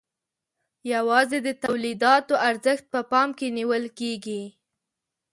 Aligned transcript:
یوازې 0.93 1.37
د 1.47 1.49
تولیداتو 1.63 2.33
ارزښت 2.49 2.85
په 2.93 2.99
پام 3.11 3.29
کې 3.37 3.47
نیول 3.57 3.83
کیږي. 3.99 4.41